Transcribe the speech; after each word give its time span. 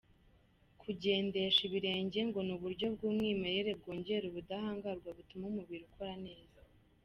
Kugendesha 0.81 1.59
ibirenge 1.67 2.19
ngo 2.27 2.39
ni 2.45 2.53
uburyo 2.55 2.85
bw’umwimerere 2.93 3.71
bwongera 3.79 4.23
ubudahangarwa 4.27 5.09
butuma 5.17 5.43
umubiri 5.51 5.83
ukora 5.89 6.15
neza. 6.25 6.59